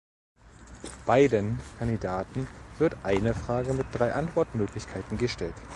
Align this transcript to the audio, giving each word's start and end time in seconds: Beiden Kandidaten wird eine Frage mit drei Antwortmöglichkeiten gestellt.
Beiden 1.05 1.59
Kandidaten 1.77 2.47
wird 2.79 2.97
eine 3.05 3.35
Frage 3.35 3.73
mit 3.75 3.85
drei 3.93 4.13
Antwortmöglichkeiten 4.13 5.19
gestellt. 5.19 5.53